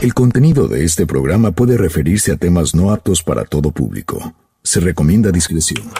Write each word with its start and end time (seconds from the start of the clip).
El 0.00 0.14
contenido 0.14 0.66
de 0.66 0.82
este 0.84 1.04
programa 1.04 1.52
puede 1.52 1.76
referirse 1.76 2.32
a 2.32 2.36
temas 2.36 2.74
no 2.74 2.90
aptos 2.90 3.22
para 3.22 3.44
todo 3.44 3.70
público. 3.70 4.32
Se 4.62 4.80
recomienda 4.80 5.30
discreción. 5.30 5.90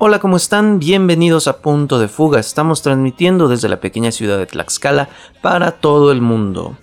Hola, 0.00 0.20
¿cómo 0.20 0.36
están? 0.36 0.78
Bienvenidos 0.78 1.48
a 1.48 1.58
Punto 1.58 1.98
de 1.98 2.06
Fuga. 2.06 2.38
Estamos 2.38 2.82
transmitiendo 2.82 3.48
desde 3.48 3.68
la 3.68 3.80
pequeña 3.80 4.12
ciudad 4.12 4.38
de 4.38 4.46
Tlaxcala 4.46 5.08
para 5.42 5.72
todo 5.72 6.12
el 6.12 6.20
mundo. 6.20 6.76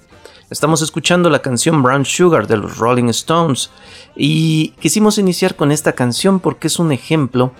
Estamos 0.49 0.81
escuchando 0.81 1.29
la 1.29 1.41
canción 1.41 1.81
Brown 1.81 2.03
Sugar 2.03 2.45
de 2.45 2.57
los 2.57 2.77
Rolling 2.77 3.07
Stones 3.07 3.69
y 4.17 4.71
quisimos 4.81 5.17
iniciar 5.17 5.55
con 5.55 5.71
esta 5.71 5.93
canción 5.93 6.41
porque 6.41 6.67
es 6.67 6.77
un 6.77 6.91
ejemplo 6.91 7.53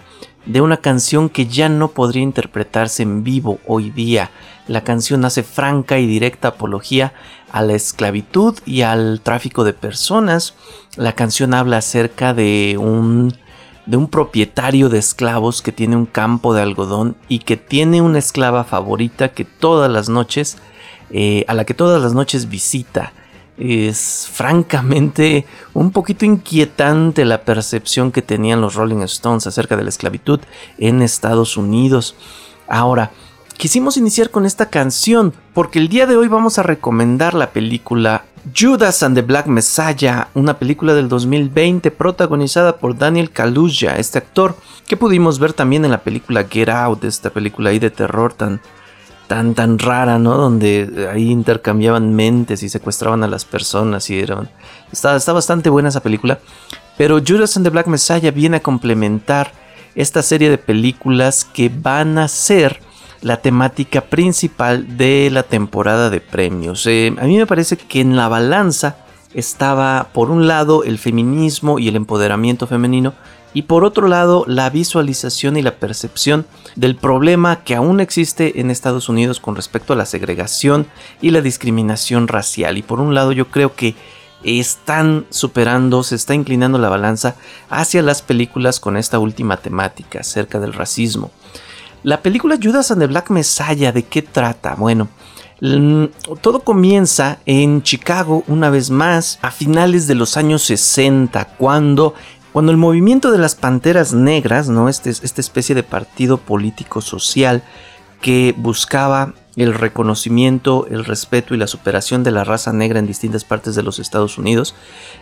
de 0.45 0.59
una 0.59 0.75
canción 0.75 1.29
que 1.29 1.47
ya 1.47 1.69
no 1.69 1.87
podría 1.87 2.21
interpretarse 2.21 3.03
en 3.03 3.23
vivo 3.23 3.59
hoy 3.65 3.91
día. 3.91 4.31
La 4.67 4.83
canción 4.83 5.23
hace 5.23 5.41
franca 5.41 5.99
y 5.99 6.05
directa 6.05 6.49
apología 6.49 7.13
a 7.49 7.61
la 7.61 7.75
esclavitud 7.75 8.59
y 8.65 8.81
al 8.81 9.21
tráfico 9.23 9.63
de 9.63 9.71
personas. 9.71 10.53
La 10.97 11.13
canción 11.13 11.53
habla 11.53 11.77
acerca 11.77 12.33
de 12.33 12.77
un 12.77 13.33
de 13.85 13.97
un 13.97 14.07
propietario 14.07 14.89
de 14.89 14.97
esclavos 14.97 15.61
que 15.61 15.71
tiene 15.71 15.95
un 15.95 16.05
campo 16.05 16.53
de 16.53 16.61
algodón 16.61 17.15
y 17.27 17.39
que 17.39 17.57
tiene 17.57 18.01
una 18.01 18.19
esclava 18.19 18.63
favorita 18.63 19.29
que 19.29 19.45
todas 19.45 19.91
las 19.91 20.09
noches, 20.09 20.57
eh, 21.11 21.45
a 21.47 21.53
la 21.53 21.65
que 21.65 21.73
todas 21.73 22.01
las 22.01 22.13
noches 22.13 22.49
visita. 22.49 23.13
Es 23.57 24.27
francamente 24.31 25.45
un 25.73 25.91
poquito 25.91 26.25
inquietante 26.25 27.23
la 27.23 27.43
percepción 27.43 28.11
que 28.11 28.21
tenían 28.21 28.59
los 28.59 28.75
Rolling 28.75 29.01
Stones 29.03 29.47
acerca 29.47 29.77
de 29.77 29.83
la 29.83 29.89
esclavitud 29.89 30.41
en 30.77 31.01
Estados 31.01 31.55
Unidos. 31.55 32.15
Ahora, 32.67 33.11
quisimos 33.57 33.97
iniciar 33.97 34.29
con 34.29 34.45
esta 34.45 34.67
canción 34.67 35.33
porque 35.53 35.79
el 35.79 35.89
día 35.89 36.05
de 36.05 36.17
hoy 36.17 36.27
vamos 36.27 36.59
a 36.59 36.63
recomendar 36.63 37.33
la 37.33 37.51
película 37.51 38.25
Judas 38.55 39.01
and 39.01 39.15
the 39.15 39.21
Black 39.21 39.47
Messiah, 39.47 40.27
una 40.35 40.59
película 40.59 40.93
del 40.93 41.09
2020 41.09 41.89
protagonizada 41.91 42.77
por 42.77 42.97
Daniel 42.97 43.31
Kaluuya, 43.31 43.97
este 43.97 44.19
actor 44.19 44.55
que 44.87 44.97
pudimos 44.97 45.39
ver 45.39 45.53
también 45.53 45.83
en 45.83 45.91
la 45.91 46.03
película 46.03 46.45
Get 46.49 46.69
Out, 46.69 47.05
esta 47.05 47.31
película 47.31 47.71
ahí 47.71 47.79
de 47.79 47.89
terror 47.89 48.33
tan 48.33 48.61
tan 49.27 49.55
tan 49.55 49.79
rara, 49.79 50.19
¿no? 50.19 50.35
Donde 50.37 51.09
ahí 51.11 51.31
intercambiaban 51.31 52.13
mentes 52.13 52.61
y 52.61 52.69
secuestraban 52.69 53.23
a 53.23 53.27
las 53.27 53.45
personas 53.45 54.09
y 54.11 54.19
eran 54.19 54.49
está, 54.91 55.15
está 55.15 55.33
bastante 55.33 55.71
buena 55.71 55.89
esa 55.89 56.03
película, 56.03 56.39
pero 56.97 57.19
Judas 57.25 57.57
and 57.57 57.65
the 57.65 57.71
Black 57.71 57.87
Messiah 57.87 58.31
viene 58.31 58.57
a 58.57 58.63
complementar 58.63 59.51
esta 59.95 60.21
serie 60.21 60.49
de 60.49 60.57
películas 60.59 61.45
que 61.45 61.69
van 61.69 62.19
a 62.19 62.27
ser 62.27 62.79
la 63.25 63.37
temática 63.37 64.01
principal 64.01 64.97
de 64.97 65.31
la 65.31 65.41
temporada 65.41 66.11
de 66.11 66.21
premios. 66.21 66.85
Eh, 66.85 67.11
a 67.17 67.25
mí 67.25 67.39
me 67.39 67.47
parece 67.47 67.75
que 67.75 67.99
en 67.99 68.15
la 68.15 68.27
balanza 68.27 68.97
estaba 69.33 70.09
por 70.13 70.29
un 70.29 70.45
lado 70.45 70.83
el 70.83 70.99
feminismo 70.99 71.79
y 71.79 71.87
el 71.87 71.95
empoderamiento 71.95 72.67
femenino 72.67 73.15
y 73.51 73.63
por 73.63 73.83
otro 73.83 74.07
lado 74.07 74.45
la 74.45 74.69
visualización 74.69 75.57
y 75.57 75.63
la 75.63 75.77
percepción 75.77 76.45
del 76.75 76.97
problema 76.97 77.63
que 77.63 77.73
aún 77.73 77.99
existe 77.99 78.59
en 78.59 78.69
Estados 78.69 79.09
Unidos 79.09 79.39
con 79.39 79.55
respecto 79.55 79.93
a 79.93 79.95
la 79.95 80.05
segregación 80.05 80.85
y 81.19 81.31
la 81.31 81.41
discriminación 81.41 82.27
racial. 82.27 82.77
Y 82.77 82.83
por 82.83 82.99
un 82.99 83.15
lado 83.15 83.31
yo 83.31 83.47
creo 83.47 83.73
que 83.73 83.95
están 84.43 85.25
superando, 85.31 86.03
se 86.03 86.13
está 86.13 86.35
inclinando 86.35 86.77
la 86.77 86.89
balanza 86.89 87.37
hacia 87.71 88.03
las 88.03 88.21
películas 88.21 88.79
con 88.79 88.97
esta 88.97 89.17
última 89.17 89.57
temática 89.57 90.19
acerca 90.19 90.59
del 90.59 90.73
racismo. 90.73 91.31
La 92.05 92.21
película 92.21 92.59
Judas 92.61 92.91
and 92.91 93.01
the 93.01 93.07
Black 93.07 93.31
Messiah, 93.31 93.91
¿de 93.91 94.03
qué 94.03 94.21
trata? 94.21 94.75
Bueno, 94.75 95.07
todo 96.39 96.59
comienza 96.59 97.39
en 97.47 97.81
Chicago 97.81 98.43
una 98.45 98.69
vez 98.69 98.91
más 98.91 99.39
a 99.41 99.49
finales 99.49 100.05
de 100.05 100.13
los 100.13 100.37
años 100.37 100.61
60, 100.61 101.55
cuando, 101.57 102.13
cuando 102.53 102.71
el 102.71 102.77
movimiento 102.77 103.31
de 103.31 103.39
las 103.39 103.55
Panteras 103.55 104.13
Negras, 104.13 104.69
¿no? 104.69 104.87
Este, 104.87 105.09
esta 105.09 105.41
especie 105.41 105.73
de 105.73 105.81
partido 105.81 106.37
político 106.37 107.01
social 107.01 107.63
que 108.21 108.53
buscaba 108.55 109.33
el 109.55 109.73
reconocimiento, 109.73 110.85
el 110.91 111.05
respeto 111.05 111.55
y 111.55 111.57
la 111.57 111.65
superación 111.65 112.23
de 112.23 112.29
la 112.29 112.43
raza 112.43 112.71
negra 112.71 112.99
en 112.99 113.07
distintas 113.07 113.45
partes 113.45 113.73
de 113.73 113.81
los 113.81 113.97
Estados 113.97 114.37
Unidos, 114.37 114.75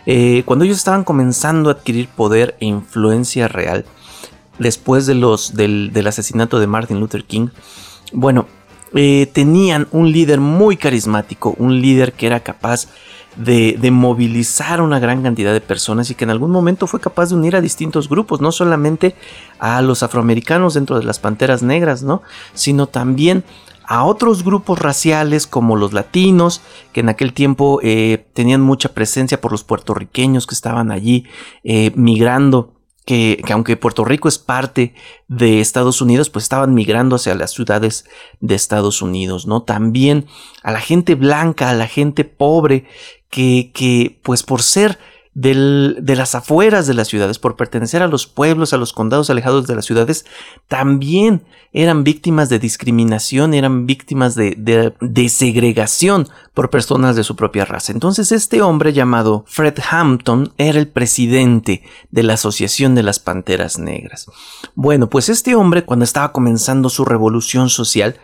eh, 0.04 0.42
cuando 0.44 0.66
ellos 0.66 0.76
estaban 0.76 1.04
comenzando 1.04 1.70
a 1.70 1.72
adquirir 1.72 2.08
poder 2.08 2.58
e 2.60 2.66
influencia 2.66 3.48
real, 3.48 3.86
después 4.58 5.06
de 5.06 5.14
los, 5.14 5.54
del, 5.54 6.06
asesinato 6.06 6.58
de 6.58 6.66
Martin 6.66 7.00
Luther 7.00 7.24
King, 7.24 7.48
bueno, 8.12 8.46
eh, 8.94 9.28
tenían 9.32 9.88
un 9.90 10.12
líder 10.12 10.40
muy 10.40 10.76
carismático, 10.76 11.54
un 11.58 11.80
líder 11.80 12.12
que 12.12 12.26
era 12.26 12.40
capaz 12.40 12.88
de, 13.36 13.76
de, 13.80 13.90
movilizar 13.90 14.80
una 14.80 15.00
gran 15.00 15.22
cantidad 15.22 15.52
de 15.52 15.60
personas 15.60 16.08
y 16.10 16.14
que 16.14 16.22
en 16.22 16.30
algún 16.30 16.52
momento 16.52 16.86
fue 16.86 17.00
capaz 17.00 17.30
de 17.30 17.34
unir 17.34 17.56
a 17.56 17.60
distintos 17.60 18.08
grupos, 18.08 18.40
no 18.40 18.52
solamente 18.52 19.16
a 19.58 19.82
los 19.82 20.04
afroamericanos 20.04 20.74
dentro 20.74 20.98
de 20.98 21.04
las 21.04 21.18
Panteras 21.18 21.62
Negras, 21.62 22.04
¿no? 22.04 22.22
sino 22.54 22.86
también 22.86 23.42
a 23.86 24.04
otros 24.04 24.44
grupos 24.44 24.78
raciales 24.78 25.46
como 25.46 25.76
los 25.76 25.92
latinos, 25.92 26.62
que 26.92 27.00
en 27.00 27.08
aquel 27.08 27.32
tiempo 27.32 27.80
eh, 27.82 28.26
tenían 28.32 28.60
mucha 28.60 28.90
presencia 28.90 29.40
por 29.40 29.52
los 29.52 29.64
puertorriqueños 29.64 30.46
que 30.46 30.54
estaban 30.54 30.90
allí 30.90 31.26
eh, 31.64 31.92
migrando 31.94 32.73
que, 33.04 33.42
aunque 33.50 33.76
Puerto 33.76 34.04
Rico 34.04 34.28
es 34.28 34.38
parte 34.38 34.94
de 35.28 35.60
Estados 35.60 36.00
Unidos, 36.00 36.30
pues 36.30 36.44
estaban 36.44 36.74
migrando 36.74 37.16
hacia 37.16 37.34
las 37.34 37.52
ciudades 37.52 38.06
de 38.40 38.54
Estados 38.54 39.02
Unidos, 39.02 39.46
¿no? 39.46 39.62
También 39.62 40.26
a 40.62 40.72
la 40.72 40.80
gente 40.80 41.14
blanca, 41.14 41.70
a 41.70 41.74
la 41.74 41.86
gente 41.86 42.24
pobre, 42.24 42.86
que, 43.28 43.72
que 43.74 44.20
pues 44.22 44.42
por 44.42 44.62
ser 44.62 44.98
de 45.34 46.14
las 46.16 46.36
afueras 46.36 46.86
de 46.86 46.94
las 46.94 47.08
ciudades, 47.08 47.40
por 47.40 47.56
pertenecer 47.56 48.02
a 48.02 48.08
los 48.08 48.26
pueblos, 48.26 48.72
a 48.72 48.76
los 48.76 48.92
condados 48.92 49.30
alejados 49.30 49.66
de 49.66 49.74
las 49.74 49.84
ciudades, 49.84 50.24
también 50.68 51.44
eran 51.72 52.04
víctimas 52.04 52.48
de 52.48 52.60
discriminación, 52.60 53.52
eran 53.52 53.84
víctimas 53.84 54.36
de, 54.36 54.54
de, 55.00 55.28
segregación 55.28 56.28
por 56.54 56.70
personas 56.70 57.16
de 57.16 57.24
su 57.24 57.34
propia 57.34 57.64
raza. 57.64 57.90
Entonces 57.90 58.30
este 58.30 58.62
hombre 58.62 58.92
llamado 58.92 59.44
Fred 59.48 59.74
Hampton 59.90 60.52
era 60.56 60.78
el 60.78 60.86
presidente 60.86 61.82
de 62.12 62.22
la 62.22 62.34
Asociación 62.34 62.94
de 62.94 63.02
las 63.02 63.18
Panteras 63.18 63.76
Negras. 63.80 64.26
Bueno, 64.76 65.10
pues 65.10 65.28
este 65.28 65.56
hombre 65.56 65.84
cuando 65.84 66.04
estaba 66.04 66.30
comenzando 66.30 66.88
su 66.88 67.04
revolución 67.04 67.68
social, 67.68 68.20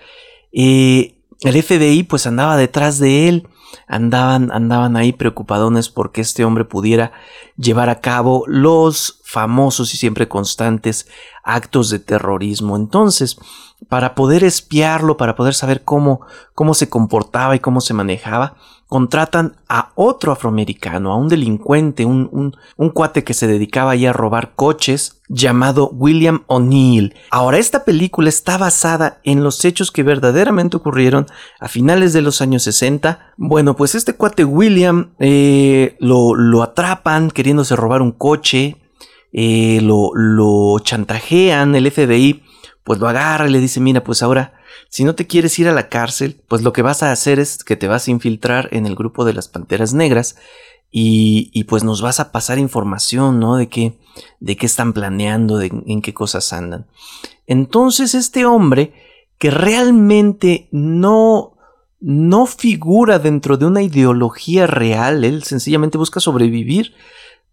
eh, 0.52 1.16
el 1.40 1.60
FBI 1.60 2.04
pues 2.04 2.28
andaba 2.28 2.56
detrás 2.56 3.00
de 3.00 3.28
él 3.28 3.48
andaban, 3.86 4.50
andaban 4.52 4.96
ahí 4.96 5.12
preocupadones 5.12 5.88
porque 5.88 6.20
este 6.20 6.44
hombre 6.44 6.64
pudiera 6.64 7.12
llevar 7.56 7.88
a 7.88 8.00
cabo 8.00 8.44
los 8.46 9.20
famosos 9.24 9.94
y 9.94 9.96
siempre 9.96 10.28
constantes 10.28 11.08
actos 11.42 11.90
de 11.90 11.98
terrorismo. 11.98 12.76
Entonces, 12.76 13.38
para 13.88 14.14
poder 14.14 14.44
espiarlo, 14.44 15.16
para 15.16 15.34
poder 15.34 15.54
saber 15.54 15.82
cómo, 15.82 16.20
cómo 16.54 16.74
se 16.74 16.88
comportaba 16.88 17.56
y 17.56 17.60
cómo 17.60 17.80
se 17.80 17.94
manejaba, 17.94 18.56
contratan 18.90 19.56
a 19.68 19.92
otro 19.94 20.32
afroamericano, 20.32 21.12
a 21.12 21.16
un 21.16 21.28
delincuente, 21.28 22.04
un, 22.04 22.56
un, 22.76 22.90
cuate 22.90 23.22
que 23.22 23.34
se 23.34 23.46
dedicaba 23.46 23.92
ahí 23.92 24.04
a 24.04 24.12
robar 24.12 24.54
coches, 24.56 25.22
llamado 25.28 25.90
William 25.90 26.42
O'Neill. 26.48 27.14
Ahora, 27.30 27.58
esta 27.58 27.84
película 27.84 28.28
está 28.28 28.58
basada 28.58 29.20
en 29.22 29.44
los 29.44 29.64
hechos 29.64 29.92
que 29.92 30.02
verdaderamente 30.02 30.76
ocurrieron 30.76 31.26
a 31.60 31.68
finales 31.68 32.12
de 32.12 32.22
los 32.22 32.42
años 32.42 32.64
60. 32.64 33.34
Bueno, 33.36 33.76
pues 33.76 33.94
este 33.94 34.14
cuate 34.14 34.44
William 34.44 35.12
eh, 35.20 35.96
lo, 36.00 36.34
lo 36.34 36.64
atrapan 36.64 37.30
queriéndose 37.30 37.76
robar 37.76 38.02
un 38.02 38.10
coche, 38.10 38.76
eh, 39.32 39.78
lo, 39.82 40.10
lo 40.14 40.80
chantajean, 40.80 41.76
el 41.76 41.88
FBI 41.92 42.42
pues 42.84 42.98
lo 42.98 43.08
agarra 43.08 43.48
y 43.48 43.52
le 43.52 43.60
dice, 43.60 43.80
mira, 43.80 44.02
pues 44.02 44.22
ahora, 44.22 44.54
si 44.88 45.04
no 45.04 45.14
te 45.14 45.26
quieres 45.26 45.58
ir 45.58 45.68
a 45.68 45.72
la 45.72 45.88
cárcel, 45.88 46.40
pues 46.48 46.62
lo 46.62 46.72
que 46.72 46.82
vas 46.82 47.02
a 47.02 47.12
hacer 47.12 47.38
es 47.38 47.62
que 47.64 47.76
te 47.76 47.88
vas 47.88 48.08
a 48.08 48.10
infiltrar 48.10 48.68
en 48.72 48.86
el 48.86 48.96
grupo 48.96 49.24
de 49.24 49.34
las 49.34 49.48
Panteras 49.48 49.92
Negras 49.92 50.36
y, 50.90 51.50
y 51.52 51.64
pues 51.64 51.84
nos 51.84 52.02
vas 52.02 52.20
a 52.20 52.32
pasar 52.32 52.58
información, 52.58 53.38
¿no? 53.38 53.56
De 53.56 53.68
qué, 53.68 53.98
de 54.40 54.56
qué 54.56 54.66
están 54.66 54.92
planeando, 54.92 55.58
de 55.58 55.70
en 55.86 56.02
qué 56.02 56.14
cosas 56.14 56.52
andan. 56.52 56.86
Entonces 57.46 58.14
este 58.14 58.44
hombre, 58.44 58.92
que 59.38 59.50
realmente 59.50 60.68
no, 60.70 61.56
no 62.00 62.46
figura 62.46 63.18
dentro 63.18 63.56
de 63.56 63.66
una 63.66 63.82
ideología 63.82 64.66
real, 64.66 65.24
él 65.24 65.42
sencillamente 65.44 65.98
busca 65.98 66.20
sobrevivir, 66.20 66.94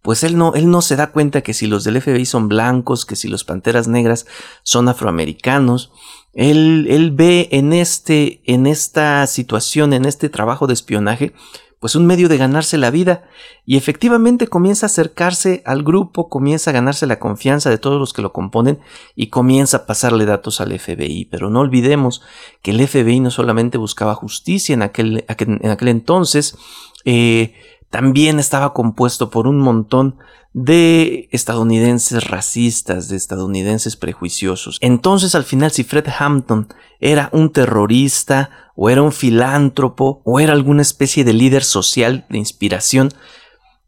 pues 0.02 0.22
él 0.24 0.36
no, 0.36 0.54
él 0.54 0.70
no 0.70 0.82
se 0.82 0.96
da 0.96 1.12
cuenta 1.12 1.42
que 1.42 1.54
si 1.54 1.66
los 1.66 1.84
del 1.84 2.00
FBI 2.00 2.24
son 2.24 2.48
blancos, 2.48 3.04
que 3.04 3.16
si 3.16 3.28
los 3.28 3.44
Panteras 3.44 3.88
Negras 3.88 4.26
son 4.62 4.88
afroamericanos, 4.88 5.92
él, 6.34 6.86
él 6.88 7.10
ve 7.10 7.48
en, 7.52 7.72
este, 7.72 8.42
en 8.44 8.66
esta 8.66 9.26
situación, 9.26 9.92
en 9.92 10.04
este 10.04 10.28
trabajo 10.28 10.66
de 10.66 10.74
espionaje, 10.74 11.32
pues 11.80 11.94
un 11.94 12.06
medio 12.06 12.28
de 12.28 12.38
ganarse 12.38 12.76
la 12.76 12.90
vida 12.90 13.28
y 13.64 13.76
efectivamente 13.76 14.48
comienza 14.48 14.86
a 14.86 14.88
acercarse 14.88 15.62
al 15.64 15.84
grupo, 15.84 16.28
comienza 16.28 16.70
a 16.70 16.74
ganarse 16.74 17.06
la 17.06 17.20
confianza 17.20 17.70
de 17.70 17.78
todos 17.78 18.00
los 18.00 18.12
que 18.12 18.22
lo 18.22 18.32
componen 18.32 18.80
y 19.14 19.28
comienza 19.28 19.78
a 19.78 19.86
pasarle 19.86 20.26
datos 20.26 20.60
al 20.60 20.76
FBI. 20.76 21.26
Pero 21.26 21.50
no 21.50 21.60
olvidemos 21.60 22.22
que 22.62 22.72
el 22.72 22.86
FBI 22.86 23.20
no 23.20 23.30
solamente 23.30 23.78
buscaba 23.78 24.14
justicia 24.14 24.74
en 24.74 24.82
aquel, 24.82 25.24
en 25.28 25.70
aquel 25.70 25.88
entonces, 25.88 26.56
eh, 27.04 27.54
también 27.90 28.38
estaba 28.38 28.74
compuesto 28.74 29.30
por 29.30 29.46
un 29.46 29.58
montón 29.60 30.18
de 30.52 31.28
estadounidenses 31.30 32.28
racistas, 32.28 33.08
de 33.08 33.16
estadounidenses 33.16 33.96
prejuiciosos. 33.96 34.78
Entonces 34.80 35.34
al 35.34 35.44
final 35.44 35.70
si 35.70 35.84
Fred 35.84 36.06
Hampton 36.18 36.68
era 37.00 37.28
un 37.32 37.52
terrorista 37.52 38.50
o 38.74 38.90
era 38.90 39.02
un 39.02 39.12
filántropo 39.12 40.22
o 40.24 40.40
era 40.40 40.52
alguna 40.52 40.82
especie 40.82 41.24
de 41.24 41.32
líder 41.32 41.64
social 41.64 42.26
de 42.30 42.38
inspiración, 42.38 43.10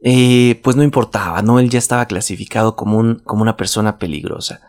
eh, 0.03 0.61
pues 0.63 0.77
no 0.77 0.83
importaba, 0.83 1.43
¿no? 1.43 1.59
Él 1.59 1.69
ya 1.69 1.79
estaba 1.79 2.07
clasificado 2.07 2.77
como, 2.77 2.99
un, 2.99 3.17
como 3.25 3.43
una 3.43 3.57
persona 3.57 3.99
peligrosa. 3.99 4.61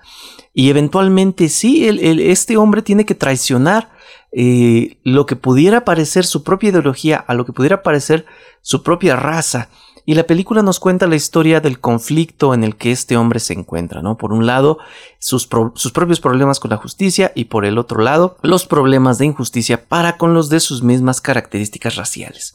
Y 0.54 0.70
eventualmente 0.70 1.48
sí, 1.48 1.88
este 1.88 2.58
hombre 2.58 2.82
tiene 2.82 3.06
que 3.06 3.16
traicionar 3.16 3.90
eh, 4.34 4.98
lo 5.04 5.26
que 5.26 5.36
pudiera 5.36 5.86
parecer 5.86 6.26
su 6.26 6.44
propia 6.44 6.70
ideología 6.70 7.18
a 7.18 7.34
lo 7.34 7.46
que 7.46 7.54
pudiera 7.54 7.84
parecer 7.84 8.26
su 8.62 8.84
propia 8.84 9.16
raza. 9.16 9.70
Y 10.06 10.16
la 10.16 10.24
película 10.24 10.64
nos 10.64 10.80
cuenta 10.80 11.08
la 11.08 11.16
historia 11.16 11.62
del 11.62 11.80
conflicto 11.80 12.54
en 12.54 12.64
el 12.64 12.76
que 12.76 12.92
este 12.92 13.16
hombre 13.16 13.40
se 13.40 13.54
encuentra, 13.54 14.02
¿no? 14.02 14.18
Por 14.18 14.34
un 14.34 14.46
lado, 14.46 14.80
sus, 15.20 15.48
sus, 15.76 15.92
propios 15.92 16.20
problemas 16.20 16.60
con 16.60 16.72
la 16.72 16.78
justicia 16.78 17.32
y 17.36 17.46
por 17.46 17.66
el 17.66 17.78
otro 17.78 18.02
lado, 18.02 18.36
los 18.42 18.66
problemas 18.66 19.20
de 19.20 19.28
injusticia 19.28 19.88
para 19.88 20.18
con 20.18 20.34
los 20.34 20.50
de 20.50 20.60
sus 20.60 20.82
mismas 20.82 21.22
características 21.22 21.96
raciales. 21.96 22.54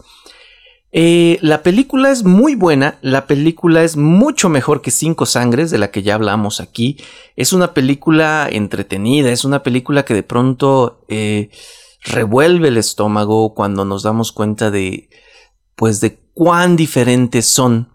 Eh, 0.93 1.39
la 1.43 1.63
película 1.63 2.11
es 2.11 2.25
muy 2.25 2.55
buena, 2.55 2.99
la 3.03 3.27
película 3.27 3.83
es 3.83 3.97
mucho 3.97 4.49
mejor 4.49 4.81
que 4.83 4.91
Cinco 4.91 5.27
Sangres, 5.27 5.71
de 5.71 5.79
la 5.79 5.91
que 5.91 6.03
ya 6.03 6.15
hablamos 6.15 6.61
aquí. 6.61 6.97
Es 7.35 7.53
una 7.53 7.75
película 7.75 8.49
entretenida, 8.51 9.31
es 9.31 9.45
una 9.45 9.63
película 9.63 10.05
que 10.05 10.15
de 10.15 10.23
pronto 10.23 11.05
eh, 11.09 11.51
revuelve 12.03 12.69
el 12.69 12.77
estómago 12.77 13.55
cuando 13.55 13.85
nos 13.85 14.03
damos 14.03 14.33
cuenta 14.33 14.71
de, 14.71 15.11
pues, 15.75 16.01
de 16.01 16.19
cuán 16.35 16.77
diferentes 16.77 17.47
son 17.47 17.91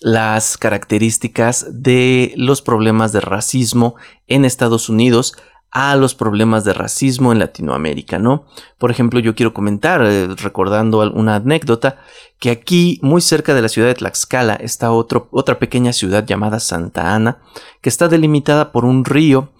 las 0.00 0.58
características 0.58 1.66
de 1.70 2.34
los 2.36 2.60
problemas 2.60 3.12
de 3.12 3.20
racismo 3.20 3.94
en 4.26 4.44
Estados 4.44 4.90
Unidos 4.90 5.34
a 5.74 5.96
los 5.96 6.14
problemas 6.14 6.64
de 6.64 6.72
racismo 6.72 7.32
en 7.32 7.40
Latinoamérica, 7.40 8.20
¿no? 8.20 8.46
Por 8.78 8.92
ejemplo, 8.92 9.18
yo 9.18 9.34
quiero 9.34 9.52
comentar, 9.52 10.02
eh, 10.04 10.28
recordando 10.36 11.00
una 11.12 11.34
anécdota, 11.34 11.98
que 12.38 12.50
aquí, 12.50 13.00
muy 13.02 13.20
cerca 13.20 13.54
de 13.54 13.62
la 13.62 13.68
ciudad 13.68 13.88
de 13.88 13.96
Tlaxcala, 13.96 14.54
está 14.54 14.92
otra 14.92 15.58
pequeña 15.58 15.92
ciudad 15.92 16.24
llamada 16.24 16.60
Santa 16.60 17.12
Ana, 17.12 17.38
que 17.82 17.88
está 17.88 18.06
delimitada 18.06 18.70
por 18.70 18.84
un 18.84 19.04
río 19.04 19.50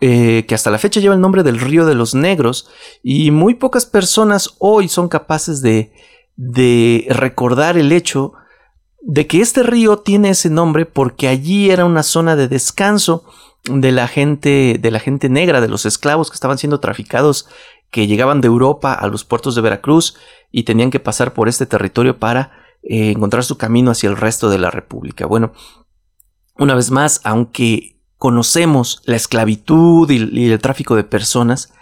eh, 0.00 0.46
que 0.48 0.54
hasta 0.54 0.70
la 0.70 0.78
fecha 0.78 1.00
lleva 1.00 1.14
el 1.14 1.20
nombre 1.20 1.42
del 1.42 1.60
río 1.60 1.84
de 1.84 1.94
los 1.94 2.14
negros, 2.14 2.70
y 3.02 3.30
muy 3.30 3.52
pocas 3.52 3.84
personas 3.84 4.54
hoy 4.58 4.88
son 4.88 5.08
capaces 5.08 5.60
de, 5.60 5.92
de 6.36 7.06
recordar 7.10 7.76
el 7.76 7.92
hecho 7.92 8.32
de 9.02 9.26
que 9.26 9.42
este 9.42 9.62
río 9.62 9.98
tiene 9.98 10.30
ese 10.30 10.48
nombre 10.48 10.86
porque 10.86 11.28
allí 11.28 11.70
era 11.70 11.84
una 11.84 12.02
zona 12.02 12.36
de 12.36 12.48
descanso 12.48 13.24
de 13.64 13.92
la 13.92 14.08
gente, 14.08 14.78
de 14.80 14.90
la 14.90 15.00
gente 15.00 15.28
negra, 15.28 15.60
de 15.60 15.68
los 15.68 15.86
esclavos 15.86 16.30
que 16.30 16.34
estaban 16.34 16.58
siendo 16.58 16.80
traficados, 16.80 17.48
que 17.90 18.06
llegaban 18.06 18.40
de 18.40 18.48
Europa 18.48 18.92
a 18.92 19.06
los 19.08 19.24
puertos 19.24 19.54
de 19.54 19.62
Veracruz 19.62 20.16
y 20.50 20.62
tenían 20.62 20.90
que 20.90 21.00
pasar 21.00 21.32
por 21.34 21.48
este 21.48 21.66
territorio 21.66 22.18
para 22.18 22.52
eh, 22.82 23.10
encontrar 23.10 23.44
su 23.44 23.58
camino 23.58 23.90
hacia 23.90 24.08
el 24.08 24.16
resto 24.16 24.48
de 24.48 24.58
la 24.58 24.70
República. 24.70 25.26
Bueno, 25.26 25.52
una 26.56 26.74
vez 26.74 26.90
más, 26.90 27.20
aunque 27.24 28.00
conocemos 28.16 29.02
la 29.04 29.16
esclavitud 29.16 30.10
y 30.10 30.50
el 30.50 30.58
tráfico 30.58 30.96
de 30.96 31.04
personas, 31.04 31.72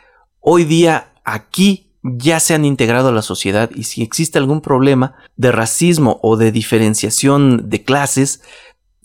hoy 0.40 0.64
día 0.64 1.12
aquí 1.24 1.86
ya 2.02 2.40
se 2.40 2.54
han 2.54 2.64
integrado 2.64 3.08
a 3.08 3.12
la 3.12 3.22
sociedad 3.22 3.70
y 3.74 3.84
si 3.84 4.02
existe 4.02 4.38
algún 4.38 4.60
problema 4.60 5.16
de 5.36 5.50
racismo 5.50 6.20
o 6.22 6.36
de 6.36 6.52
diferenciación 6.52 7.68
de 7.68 7.82
clases, 7.82 8.42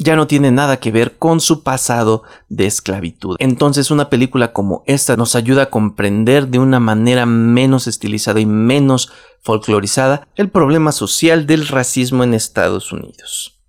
ya 0.03 0.15
no 0.15 0.25
tiene 0.25 0.51
nada 0.51 0.77
que 0.77 0.91
ver 0.91 1.17
con 1.17 1.39
su 1.39 1.61
pasado 1.61 2.23
de 2.49 2.65
esclavitud. 2.65 3.35
Entonces 3.39 3.91
una 3.91 4.09
película 4.09 4.51
como 4.51 4.83
esta 4.87 5.15
nos 5.15 5.35
ayuda 5.35 5.63
a 5.63 5.69
comprender 5.69 6.47
de 6.47 6.57
una 6.57 6.79
manera 6.79 7.27
menos 7.27 7.85
estilizada 7.85 8.39
y 8.39 8.47
menos 8.47 9.11
folclorizada 9.41 10.27
el 10.35 10.49
problema 10.49 10.91
social 10.91 11.45
del 11.45 11.67
racismo 11.67 12.23
en 12.23 12.33
Estados 12.33 12.91
Unidos. 12.91 13.59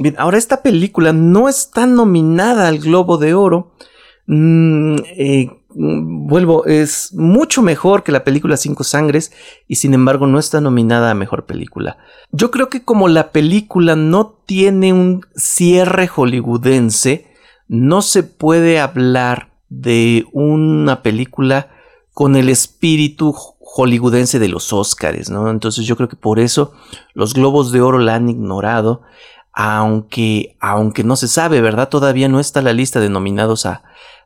Bien, 0.00 0.16
ahora 0.18 0.38
esta 0.38 0.62
película 0.62 1.12
no 1.12 1.48
está 1.48 1.86
nominada 1.86 2.66
al 2.66 2.78
Globo 2.78 3.18
de 3.18 3.34
Oro. 3.34 3.74
Mm, 4.26 4.96
eh, 5.16 5.61
vuelvo, 5.74 6.66
es 6.66 7.12
mucho 7.14 7.62
mejor 7.62 8.02
que 8.02 8.12
la 8.12 8.24
película 8.24 8.56
Cinco 8.56 8.84
Sangres 8.84 9.32
y 9.68 9.76
sin 9.76 9.94
embargo 9.94 10.26
no 10.26 10.38
está 10.38 10.60
nominada 10.60 11.10
a 11.10 11.14
Mejor 11.14 11.46
Película. 11.46 11.98
Yo 12.30 12.50
creo 12.50 12.68
que 12.68 12.84
como 12.84 13.08
la 13.08 13.30
película 13.30 13.96
no 13.96 14.38
tiene 14.46 14.92
un 14.92 15.26
cierre 15.34 16.08
hollywoodense, 16.08 17.32
no 17.68 18.02
se 18.02 18.22
puede 18.22 18.80
hablar 18.80 19.52
de 19.68 20.26
una 20.32 21.02
película 21.02 21.70
con 22.12 22.36
el 22.36 22.48
espíritu 22.48 23.34
hollywoodense 23.58 24.38
de 24.38 24.48
los 24.48 24.72
Oscars, 24.72 25.30
¿no? 25.30 25.48
Entonces 25.50 25.86
yo 25.86 25.96
creo 25.96 26.08
que 26.08 26.16
por 26.16 26.38
eso 26.38 26.72
los 27.14 27.32
Globos 27.32 27.72
de 27.72 27.80
Oro 27.80 27.98
la 27.98 28.14
han 28.14 28.28
ignorado, 28.28 29.02
aunque, 29.54 30.56
aunque 30.60 31.04
no 31.04 31.16
se 31.16 31.28
sabe, 31.28 31.60
¿verdad? 31.62 31.88
Todavía 31.88 32.28
no 32.28 32.38
está 32.38 32.60
la 32.60 32.74
lista 32.74 33.00
de 33.00 33.08
nominados 33.08 33.64
a, 33.64 33.82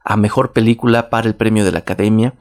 a 0.07 0.17
mejor 0.17 0.53
película 0.53 1.11
para 1.11 1.27
el 1.27 1.35
premio 1.35 1.65
de 1.65 1.73
la 1.73 1.81
Academia. 1.81 2.35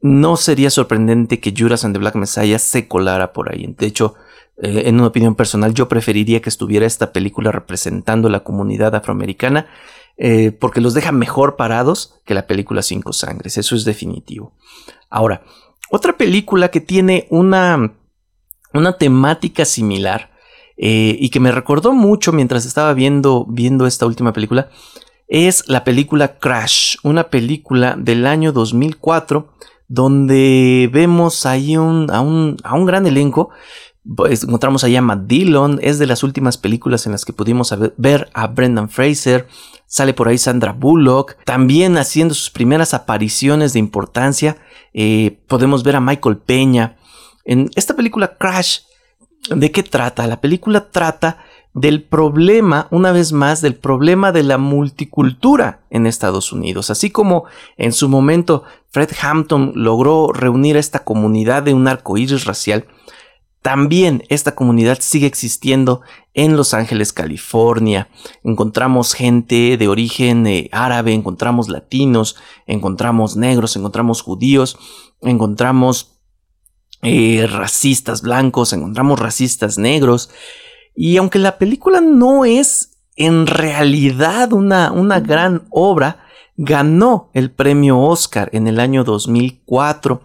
No 0.00 0.36
sería 0.36 0.70
sorprendente 0.70 1.40
que 1.40 1.52
Judas 1.56 1.84
and 1.84 1.92
the 1.92 1.98
Black 1.98 2.14
Messiah 2.14 2.60
se 2.60 2.86
colara 2.86 3.32
por 3.32 3.52
ahí. 3.52 3.74
De 3.76 3.86
hecho, 3.86 4.14
eh, 4.62 4.84
en 4.86 4.94
una 4.94 5.08
opinión 5.08 5.34
personal, 5.34 5.74
yo 5.74 5.88
preferiría 5.88 6.40
que 6.40 6.48
estuviera 6.48 6.86
esta 6.86 7.12
película 7.12 7.50
representando 7.50 8.28
la 8.28 8.44
comunidad 8.44 8.94
afroamericana, 8.94 9.66
eh, 10.16 10.52
porque 10.52 10.80
los 10.80 10.94
deja 10.94 11.10
mejor 11.10 11.56
parados 11.56 12.20
que 12.24 12.34
la 12.34 12.46
película 12.46 12.82
Cinco 12.82 13.12
Sangres. 13.12 13.58
Eso 13.58 13.74
es 13.74 13.84
definitivo. 13.84 14.52
Ahora, 15.10 15.42
otra 15.90 16.16
película 16.16 16.68
que 16.68 16.80
tiene 16.80 17.26
una, 17.30 17.94
una 18.72 18.96
temática 18.96 19.64
similar 19.64 20.30
eh, 20.76 21.16
y 21.18 21.30
que 21.30 21.40
me 21.40 21.50
recordó 21.50 21.92
mucho 21.92 22.30
mientras 22.32 22.64
estaba 22.64 22.94
viendo, 22.94 23.44
viendo 23.48 23.88
esta 23.88 24.06
última 24.06 24.32
película 24.32 24.68
es 25.28 25.68
la 25.68 25.84
película 25.84 26.38
Crash, 26.38 26.96
una 27.02 27.24
película 27.24 27.96
del 27.98 28.26
año 28.26 28.52
2004 28.52 29.52
donde 29.88 30.88
vemos 30.92 31.46
ahí 31.46 31.76
un, 31.76 32.10
a, 32.10 32.20
un, 32.20 32.56
a, 32.62 32.74
un, 32.74 32.86
gran 32.86 33.06
elenco. 33.06 33.50
Pues, 34.16 34.44
encontramos 34.44 34.84
ahí 34.84 34.96
a 34.96 35.02
Matt 35.02 35.26
Dillon, 35.26 35.80
es 35.82 35.98
de 35.98 36.06
las 36.06 36.22
últimas 36.22 36.56
películas 36.56 37.06
en 37.06 37.12
las 37.12 37.24
que 37.24 37.32
pudimos 37.32 37.74
ver 37.96 38.30
a 38.32 38.46
Brendan 38.46 38.88
Fraser, 38.88 39.48
sale 39.86 40.14
por 40.14 40.28
ahí 40.28 40.38
Sandra 40.38 40.72
Bullock, 40.72 41.36
también 41.44 41.96
haciendo 41.96 42.34
sus 42.34 42.50
primeras 42.50 42.94
apariciones 42.94 43.72
de 43.72 43.78
importancia. 43.78 44.58
Eh, 44.92 45.40
podemos 45.46 45.82
ver 45.82 45.96
a 45.96 46.00
Michael 46.00 46.38
Peña. 46.38 46.96
En 47.44 47.70
esta 47.74 47.96
película 47.96 48.36
Crash, 48.36 48.80
¿de 49.50 49.70
qué 49.72 49.82
trata? 49.82 50.26
La 50.26 50.40
película 50.40 50.90
trata 50.90 51.38
del 51.80 52.02
problema, 52.02 52.88
una 52.90 53.12
vez 53.12 53.32
más, 53.32 53.60
del 53.60 53.74
problema 53.74 54.32
de 54.32 54.42
la 54.42 54.58
multicultura 54.58 55.82
en 55.90 56.06
Estados 56.06 56.52
Unidos. 56.52 56.90
Así 56.90 57.10
como 57.10 57.44
en 57.76 57.92
su 57.92 58.08
momento 58.08 58.64
Fred 58.90 59.10
Hampton 59.20 59.72
logró 59.74 60.32
reunir 60.32 60.76
a 60.76 60.80
esta 60.80 61.04
comunidad 61.04 61.62
de 61.62 61.74
un 61.74 61.88
arco 61.88 62.16
iris 62.16 62.44
racial, 62.44 62.86
también 63.62 64.22
esta 64.28 64.54
comunidad 64.54 64.98
sigue 65.00 65.26
existiendo 65.26 66.00
en 66.32 66.56
Los 66.56 66.74
Ángeles, 66.74 67.12
California. 67.12 68.08
Encontramos 68.44 69.14
gente 69.14 69.76
de 69.76 69.88
origen 69.88 70.46
eh, 70.46 70.68
árabe, 70.72 71.12
encontramos 71.12 71.68
latinos, 71.68 72.36
encontramos 72.66 73.36
negros, 73.36 73.76
encontramos 73.76 74.22
judíos, 74.22 74.78
encontramos 75.20 76.20
eh, 77.02 77.46
racistas 77.50 78.22
blancos, 78.22 78.72
encontramos 78.72 79.18
racistas 79.18 79.76
negros. 79.76 80.30
Y 81.00 81.16
aunque 81.16 81.38
la 81.38 81.58
película 81.58 82.00
no 82.00 82.44
es 82.44 82.98
en 83.14 83.46
realidad 83.46 84.52
una, 84.52 84.90
una 84.90 85.20
gran 85.20 85.68
obra, 85.70 86.24
ganó 86.56 87.30
el 87.34 87.52
premio 87.52 88.00
Oscar 88.00 88.50
en 88.52 88.66
el 88.66 88.80
año 88.80 89.04
2004 89.04 90.22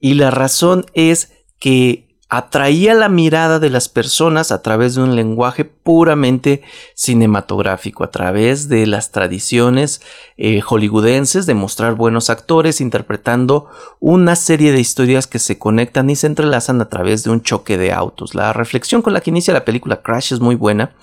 y 0.00 0.14
la 0.14 0.32
razón 0.32 0.84
es 0.94 1.32
que 1.60 2.05
atraía 2.28 2.94
la 2.94 3.08
mirada 3.08 3.60
de 3.60 3.70
las 3.70 3.88
personas 3.88 4.50
a 4.50 4.60
través 4.60 4.96
de 4.96 5.02
un 5.02 5.14
lenguaje 5.14 5.64
puramente 5.64 6.62
cinematográfico, 6.94 8.02
a 8.02 8.10
través 8.10 8.68
de 8.68 8.86
las 8.86 9.12
tradiciones 9.12 10.00
eh, 10.36 10.60
hollywoodenses 10.60 11.46
de 11.46 11.54
mostrar 11.54 11.94
buenos 11.94 12.28
actores 12.28 12.80
interpretando 12.80 13.68
una 14.00 14.34
serie 14.34 14.72
de 14.72 14.80
historias 14.80 15.28
que 15.28 15.38
se 15.38 15.58
conectan 15.58 16.10
y 16.10 16.16
se 16.16 16.26
entrelazan 16.26 16.80
a 16.80 16.88
través 16.88 17.22
de 17.22 17.30
un 17.30 17.42
choque 17.42 17.78
de 17.78 17.92
autos. 17.92 18.34
La 18.34 18.52
reflexión 18.52 19.02
con 19.02 19.12
la 19.12 19.20
que 19.20 19.30
inicia 19.30 19.54
la 19.54 19.64
película 19.64 20.02
Crash 20.02 20.32
es 20.32 20.40
muy 20.40 20.56
buena. 20.56 20.96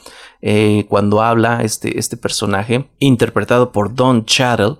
Eh, 0.46 0.88
cuando 0.90 1.22
habla 1.22 1.62
este, 1.64 1.98
este 1.98 2.18
personaje, 2.18 2.90
interpretado 3.00 3.72
por 3.72 3.96
Don 3.96 4.26
Chattel, 4.26 4.78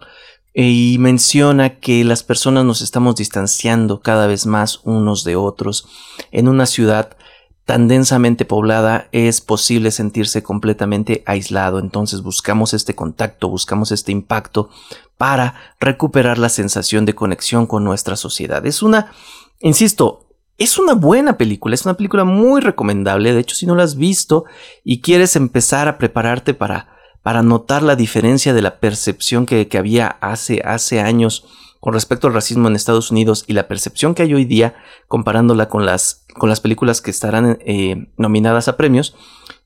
y 0.54 0.98
menciona 1.00 1.80
que 1.80 2.04
las 2.04 2.24
personas 2.24 2.64
nos 2.64 2.82
estamos 2.82 3.16
distanciando 3.16 4.02
cada 4.02 4.28
vez 4.28 4.46
más 4.46 4.82
unos 4.84 5.24
de 5.24 5.36
otros. 5.36 5.88
En 6.32 6.48
una 6.48 6.66
ciudad 6.66 7.18
tan 7.66 7.88
densamente 7.88 8.46
poblada 8.46 9.08
es 9.12 9.42
posible 9.42 9.92
sentirse 9.92 10.44
completamente 10.44 11.24
aislado, 11.26 11.80
entonces 11.80 12.22
buscamos 12.22 12.74
este 12.74 12.94
contacto, 12.94 13.50
buscamos 13.50 13.92
este 13.92 14.12
impacto 14.12 14.70
para 15.18 15.56
recuperar 15.80 16.38
la 16.38 16.50
sensación 16.50 17.06
de 17.06 17.16
conexión 17.16 17.66
con 17.66 17.84
nuestra 17.84 18.16
sociedad. 18.16 18.66
Es 18.66 18.84
una, 18.84 19.12
insisto, 19.60 20.28
es 20.58 20.78
una 20.78 20.94
buena 20.94 21.38
película, 21.38 21.74
es 21.74 21.86
una 21.86 21.96
película 21.96 22.26
muy 22.26 22.62
recomendable, 22.62 23.34
de 23.34 23.40
hecho 23.40 23.56
si 23.56 23.66
no 23.66 23.76
la 23.76 23.84
has 23.84 23.96
visto 23.96 24.44
y 24.84 25.02
quieres 25.02 25.36
empezar 25.36 25.88
a 25.88 25.98
prepararte 25.98 26.54
para 26.54 26.93
para 27.24 27.42
notar 27.42 27.82
la 27.82 27.96
diferencia 27.96 28.54
de 28.54 28.62
la 28.62 28.80
percepción 28.80 29.46
que, 29.46 29.68
había 29.78 30.08
hace, 30.22 30.62
hace 30.64 31.00
años 31.02 31.46
con 31.80 31.94
respecto 31.94 32.28
al 32.28 32.34
racismo 32.34 32.68
en 32.68 32.76
Estados 32.76 33.12
Unidos 33.12 33.46
y 33.48 33.54
la 33.54 33.68
percepción 33.68 34.14
que 34.14 34.24
hay 34.24 34.34
hoy 34.34 34.46
día 34.46 34.76
comparándola 35.08 35.68
con 35.68 35.86
las, 35.86 36.26
con 36.36 36.50
las 36.50 36.62
películas 36.62 37.02
que 37.02 37.12
estarán 37.12 37.58
eh, 37.66 38.08
nominadas 38.18 38.68
a 38.68 38.78
premios, 38.78 39.16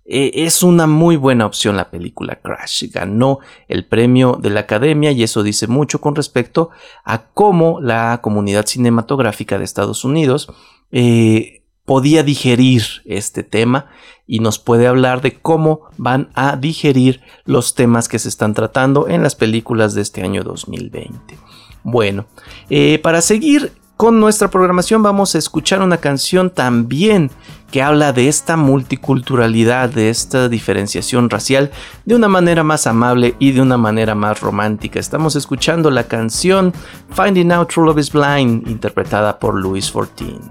eh, 0.10 0.46
es 0.46 0.64
una 0.64 0.88
muy 0.88 1.18
buena 1.18 1.46
opción 1.46 1.76
la 1.76 1.92
película 1.92 2.40
Crash. 2.42 2.86
Ganó 2.92 3.40
el 3.68 3.86
premio 3.86 4.40
de 4.42 4.52
la 4.52 4.62
Academia 4.62 5.12
y 5.12 5.22
eso 5.22 5.44
dice 5.44 5.68
mucho 5.68 6.00
con 6.00 6.16
respecto 6.16 6.70
a 7.04 7.26
cómo 7.34 7.82
la 7.82 8.20
comunidad 8.22 8.66
cinematográfica 8.66 9.58
de 9.58 9.66
Estados 9.66 10.06
Unidos 10.06 10.48
eh, 10.92 11.57
podía 11.88 12.22
digerir 12.22 12.84
este 13.06 13.44
tema 13.44 13.86
y 14.28 14.40
nos 14.40 14.60
puede 14.60 14.88
hablar 14.88 15.22
de 15.22 15.40
cómo 15.40 15.84
van 15.96 16.30
a 16.34 16.58
digerir 16.58 17.22
los 17.46 17.76
temas 17.76 18.10
que 18.10 18.20
se 18.20 18.28
están 18.28 18.54
tratando 18.54 19.08
en 19.08 19.24
las 19.24 19.36
películas 19.36 19.94
de 19.94 20.02
este 20.02 20.22
año 20.22 20.44
2020. 20.44 21.38
Bueno, 21.84 22.26
eh, 22.70 23.00
para 23.02 23.22
seguir 23.22 23.72
con 23.96 24.20
nuestra 24.20 24.50
programación 24.50 25.02
vamos 25.02 25.34
a 25.34 25.38
escuchar 25.38 25.82
una 25.82 25.96
canción 25.96 26.50
también 26.50 27.32
que 27.72 27.82
habla 27.82 28.12
de 28.12 28.28
esta 28.28 28.58
multiculturalidad, 28.58 29.88
de 29.88 30.10
esta 30.10 30.50
diferenciación 30.50 31.30
racial 31.30 31.72
de 32.04 32.16
una 32.16 32.28
manera 32.28 32.66
más 32.66 32.86
amable 32.86 33.38
y 33.40 33.54
de 33.54 33.62
una 33.62 33.78
manera 33.78 34.14
más 34.14 34.42
romántica. 34.42 35.00
Estamos 35.00 35.38
escuchando 35.38 35.90
la 35.90 36.04
canción 36.04 36.74
Finding 37.12 37.54
Out 37.54 37.72
True 37.72 37.86
Love 37.86 38.00
is 38.00 38.12
Blind, 38.12 38.68
interpretada 38.68 39.40
por 39.40 39.56
Louis 39.56 39.90
Fortin. 39.90 40.42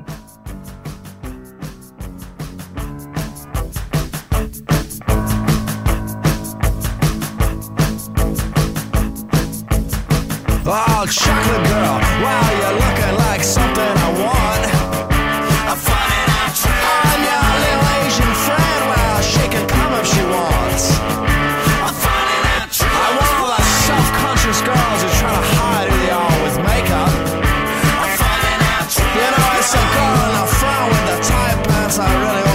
I 32.09 32.15
really 32.21 32.46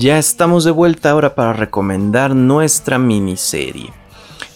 Ya 0.00 0.16
estamos 0.16 0.64
de 0.64 0.70
vuelta 0.70 1.10
ahora 1.10 1.34
para 1.34 1.52
recomendar 1.52 2.34
nuestra 2.34 2.98
miniserie. 2.98 3.92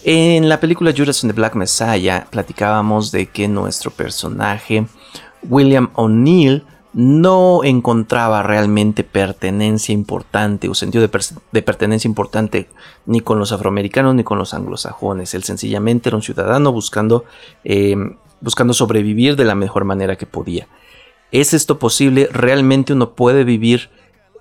En 0.03 0.49
la 0.49 0.59
película 0.59 0.91
Judas 0.91 1.23
and 1.23 1.31
the 1.31 1.35
Black 1.35 1.53
Messiah 1.53 2.25
platicábamos 2.31 3.11
de 3.11 3.27
que 3.27 3.47
nuestro 3.47 3.91
personaje, 3.91 4.87
William 5.43 5.91
O'Neill, 5.93 6.63
no 6.93 7.63
encontraba 7.63 8.41
realmente 8.41 9.03
pertenencia 9.03 9.93
importante 9.93 10.67
o 10.67 10.73
sentido 10.73 11.07
de, 11.07 11.61
pertenencia 11.61 12.07
importante 12.07 12.67
ni 13.05 13.21
con 13.21 13.37
los 13.37 13.51
afroamericanos 13.51 14.15
ni 14.15 14.23
con 14.23 14.39
los 14.39 14.55
anglosajones. 14.55 15.35
Él 15.35 15.43
sencillamente 15.43 16.09
era 16.09 16.15
un 16.15 16.23
ciudadano 16.23 16.71
buscando, 16.71 17.23
eh, 17.63 17.95
buscando 18.41 18.73
sobrevivir 18.73 19.35
de 19.35 19.45
la 19.45 19.53
mejor 19.53 19.85
manera 19.85 20.15
que 20.15 20.25
podía. 20.25 20.67
¿Es 21.31 21.53
esto 21.53 21.77
posible? 21.77 22.29
¿Realmente 22.31 22.93
uno 22.93 23.11
puede 23.11 23.43
vivir 23.43 23.91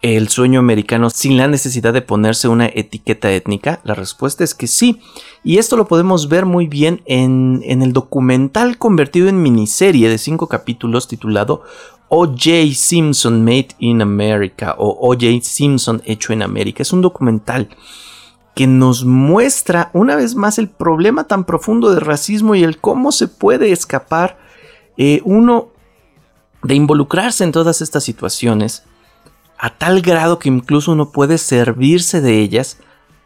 el 0.05 0.29
sueño 0.29 0.61
americano 0.61 1.09
sin 1.09 1.39
la 1.39 1.49
necesidad 1.49 1.95
de 1.95 2.03
ponerse 2.03 2.47
una 2.47 2.67
etiqueta 2.67 3.33
étnica? 3.33 3.81
La 3.85 3.95
respuesta 3.95 4.45
es 4.45 4.55
que 4.55 4.67
sí. 4.67 5.01
Y 5.43 5.57
esto 5.57 5.79
lo 5.79 5.89
podemos 5.89 6.29
ver 6.29 6.45
muy 6.45 6.67
bien 6.67 7.01
en, 7.07 7.63
el 7.65 7.95
documental 7.95 8.77
convertido 8.77 9.29
en 9.29 9.41
miniserie 9.41 10.11
de 10.11 10.19
cinco 10.19 10.47
capítulos 10.47 11.09
titulado 11.09 11.63
O.J. 12.09 12.75
Simpson 12.75 13.43
Made 13.43 13.69
in 13.79 14.03
America 14.03 14.75
o 14.77 14.91
O.J. 15.09 15.41
Simpson 15.41 16.03
hecho 16.05 16.35
en 16.35 16.43
América. 16.43 16.83
Es 16.83 16.93
un 16.93 17.01
documental 17.01 17.71
que 18.55 18.67
nos 18.67 19.07
muestra 19.07 19.91
una 19.95 20.17
vez 20.17 20.35
más 20.35 20.59
el 20.59 20.69
problema 20.69 21.25
tan 21.25 21.45
profundo 21.45 21.95
de 21.95 22.01
racismo 22.01 22.55
y 22.55 22.63
el 22.63 22.77
cómo 22.79 23.11
se 23.11 23.27
puede 23.27 23.73
escapar 23.73 24.37
eh, 24.99 25.23
uno 25.25 25.69
de 26.63 26.75
involucrarse 26.75 27.43
en 27.43 27.53
todas 27.53 27.81
estas 27.81 28.05
situaciones 28.05 28.85
a 29.59 29.71
tal 29.71 30.03
grado 30.03 30.39
que 30.39 30.49
incluso 30.49 30.93
uno 30.93 31.11
puede 31.11 31.39
servirse 31.39 32.21
de 32.21 32.41
ellas 32.41 32.79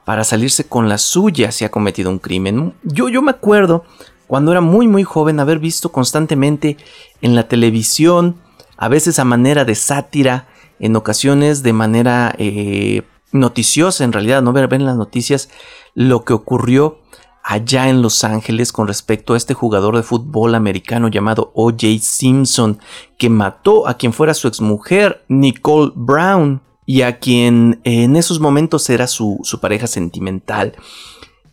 para 0.04 0.24
salirse 0.24 0.64
con 0.64 0.88
la 0.88 0.98
suya 0.98 1.52
si 1.52 1.64
ha 1.64 1.70
cometido 1.70 2.10
un 2.10 2.18
crimen. 2.18 2.74
Yo, 2.82 3.08
yo 3.08 3.22
me 3.22 3.30
acuerdo 3.30 3.84
cuando 4.26 4.52
era 4.52 4.60
muy 4.60 4.86
muy 4.86 5.04
joven 5.04 5.40
haber 5.40 5.58
visto 5.58 5.90
constantemente 5.90 6.76
en 7.22 7.34
la 7.34 7.48
televisión, 7.48 8.36
a 8.76 8.88
veces 8.88 9.18
a 9.18 9.24
manera 9.24 9.64
de 9.64 9.74
sátira, 9.74 10.46
en 10.78 10.94
ocasiones 10.94 11.62
de 11.62 11.72
manera 11.72 12.34
eh, 12.38 13.02
noticiosa 13.32 14.04
en 14.04 14.12
realidad, 14.12 14.42
no 14.42 14.52
ver, 14.52 14.68
ver 14.68 14.80
en 14.80 14.86
las 14.86 14.96
noticias 14.96 15.50
lo 15.94 16.24
que 16.24 16.32
ocurrió 16.32 17.00
allá 17.48 17.88
en 17.88 18.02
Los 18.02 18.24
Ángeles 18.24 18.72
con 18.72 18.86
respecto 18.86 19.32
a 19.32 19.38
este 19.38 19.54
jugador 19.54 19.96
de 19.96 20.02
fútbol 20.02 20.54
americano 20.54 21.08
llamado 21.08 21.50
O.J. 21.54 21.98
Simpson, 22.02 22.78
que 23.16 23.30
mató 23.30 23.88
a 23.88 23.94
quien 23.94 24.12
fuera 24.12 24.34
su 24.34 24.48
exmujer, 24.48 25.24
Nicole 25.28 25.92
Brown, 25.94 26.60
y 26.84 27.00
a 27.00 27.18
quien 27.18 27.80
en 27.84 28.16
esos 28.16 28.38
momentos 28.38 28.90
era 28.90 29.06
su, 29.06 29.40
su 29.44 29.60
pareja 29.60 29.86
sentimental. 29.86 30.74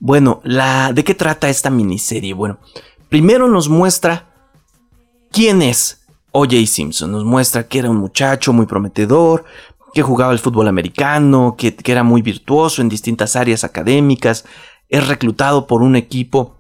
Bueno, 0.02 0.42
la, 0.44 0.92
¿de 0.92 1.06
qué 1.06 1.16
trata 1.16 1.48
esta 1.48 1.70
miniserie? 1.70 2.34
Bueno, 2.34 2.58
primero 3.08 3.48
nos 3.48 3.70
muestra 3.70 4.28
quién 5.32 5.62
es 5.62 6.02
O.J. 6.34 6.66
Simpson. 6.66 7.10
Nos 7.10 7.24
muestra 7.24 7.70
que 7.70 7.80
era 7.80 7.90
un 7.90 7.98
muchacho 7.98 8.52
muy 8.52 8.66
prometedor, 8.66 9.46
que 9.94 10.02
jugaba 10.02 10.34
el 10.34 10.40
fútbol 10.40 10.68
americano, 10.68 11.56
que, 11.58 11.74
que 11.74 11.94
era 11.94 12.04
muy 12.04 12.22
virtuoso 12.22 12.82
en 12.82 12.90
distintas 12.90 13.38
áreas 13.38 13.64
académicas, 13.64 14.44
es 14.98 15.08
reclutado 15.08 15.68
por 15.68 15.82
un 15.82 15.96
equipo 15.96 16.56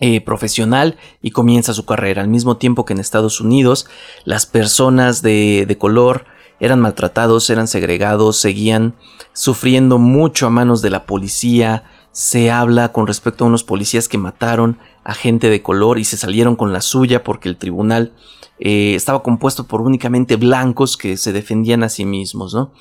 eh, 0.00 0.20
profesional 0.20 0.98
y 1.22 1.30
comienza 1.30 1.72
su 1.72 1.86
carrera. 1.86 2.20
Al 2.20 2.28
mismo 2.28 2.58
tiempo 2.58 2.84
que 2.84 2.92
en 2.92 3.00
Estados 3.00 3.40
Unidos 3.40 3.86
las 4.24 4.44
personas 4.44 5.22
de, 5.22 5.64
de 5.66 5.78
color 5.78 6.26
eran 6.60 6.80
maltratados, 6.80 7.48
eran 7.48 7.66
segregados, 7.66 8.36
seguían 8.36 8.94
sufriendo 9.32 9.98
mucho 9.98 10.46
a 10.46 10.50
manos 10.50 10.82
de 10.82 10.90
la 10.90 11.06
policía. 11.06 11.84
Se 12.12 12.50
habla 12.50 12.92
con 12.92 13.06
respecto 13.06 13.44
a 13.44 13.48
unos 13.48 13.64
policías 13.64 14.08
que 14.08 14.18
mataron 14.18 14.78
a 15.02 15.14
gente 15.14 15.48
de 15.48 15.62
color 15.62 15.98
y 15.98 16.04
se 16.04 16.16
salieron 16.16 16.56
con 16.56 16.72
la 16.72 16.82
suya 16.82 17.24
porque 17.24 17.48
el 17.48 17.56
tribunal 17.56 18.12
eh, 18.58 18.94
estaba 18.94 19.22
compuesto 19.22 19.66
por 19.66 19.80
únicamente 19.80 20.36
blancos 20.36 20.96
que 20.96 21.16
se 21.16 21.32
defendían 21.32 21.82
a 21.82 21.88
sí 21.88 22.04
mismos, 22.04 22.54
¿no? 22.54 22.72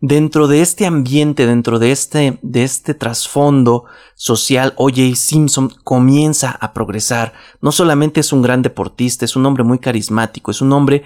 Dentro 0.00 0.48
de 0.48 0.62
este 0.62 0.86
ambiente, 0.86 1.46
dentro 1.46 1.78
de 1.78 1.92
este, 1.92 2.38
de 2.42 2.64
este 2.64 2.94
trasfondo 2.94 3.84
social, 4.14 4.72
O.J. 4.76 5.14
Simpson 5.14 5.72
comienza 5.84 6.50
a 6.50 6.72
progresar. 6.72 7.34
No 7.60 7.70
solamente 7.70 8.20
es 8.20 8.32
un 8.32 8.42
gran 8.42 8.62
deportista, 8.62 9.24
es 9.24 9.36
un 9.36 9.44
hombre 9.46 9.62
muy 9.62 9.78
carismático, 9.78 10.50
es 10.50 10.62
un 10.62 10.72
hombre 10.72 11.02